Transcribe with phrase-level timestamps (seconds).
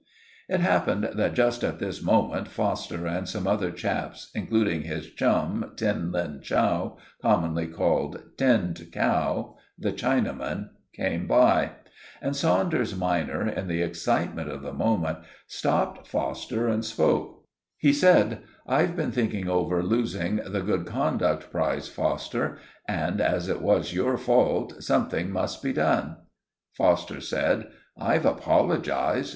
[0.49, 5.73] It happened that just at this moment Foster and some other chaps, including his chum,
[5.75, 11.73] Tin Lin Chow—commonly called 'Tinned Cow'—the Chinaman, came by,
[12.19, 17.45] and Saunders minor, in the excitement of the moment, stopped Foster and spoke—
[17.77, 22.57] He said, "I've been thinking over losing the Good Conduct Prize, Foster;
[22.87, 26.17] and as it was your fault, something must be done."
[26.73, 29.29] Foster said, "I've apologized.